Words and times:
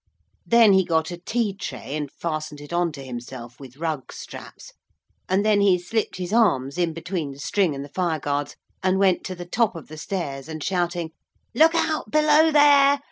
Then 0.47 0.73
he 0.73 0.83
got 0.83 1.11
a 1.11 1.17
tea 1.19 1.53
tray 1.53 1.95
and 1.95 2.09
fastened 2.11 2.59
it 2.59 2.73
on 2.73 2.91
to 2.93 3.05
himself 3.05 3.59
with 3.59 3.77
rug 3.77 4.11
straps, 4.11 4.73
and 5.29 5.45
then 5.45 5.61
he 5.61 5.77
slipped 5.77 6.15
his 6.15 6.33
arms 6.33 6.79
in 6.79 6.91
between 6.91 7.29
the 7.33 7.39
string 7.39 7.75
and 7.75 7.85
the 7.85 7.89
fire 7.89 8.19
guards, 8.19 8.55
and 8.81 8.97
went 8.97 9.23
to 9.25 9.35
the 9.35 9.45
top 9.45 9.75
of 9.75 9.89
the 9.89 9.97
stairs 9.99 10.49
and 10.49 10.63
shouting, 10.63 11.11
'Look 11.53 11.75
out 11.75 12.09
below 12.09 12.51
there! 12.51 12.99